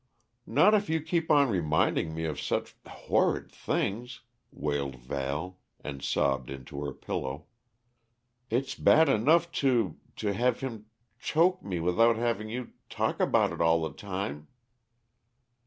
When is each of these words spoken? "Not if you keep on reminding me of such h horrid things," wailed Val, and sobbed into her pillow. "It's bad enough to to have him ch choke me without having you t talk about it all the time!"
"Not 0.47 0.73
if 0.73 0.89
you 0.89 0.99
keep 0.99 1.29
on 1.29 1.49
reminding 1.49 2.15
me 2.15 2.25
of 2.25 2.41
such 2.41 2.73
h 2.87 2.91
horrid 2.91 3.51
things," 3.51 4.21
wailed 4.51 4.95
Val, 4.95 5.59
and 5.79 6.01
sobbed 6.01 6.49
into 6.49 6.83
her 6.83 6.91
pillow. 6.91 7.45
"It's 8.49 8.73
bad 8.73 9.09
enough 9.09 9.51
to 9.61 9.99
to 10.15 10.33
have 10.33 10.61
him 10.61 10.85
ch 11.19 11.25
choke 11.33 11.61
me 11.63 11.79
without 11.79 12.15
having 12.15 12.49
you 12.49 12.63
t 12.65 12.71
talk 12.89 13.19
about 13.19 13.51
it 13.53 13.61
all 13.61 13.83
the 13.83 13.93
time!" 13.93 14.47